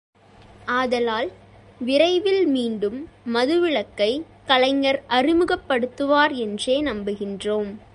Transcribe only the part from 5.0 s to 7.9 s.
அறிமுகப்படுத்துவார் என்றே நம்புகின்றோம்.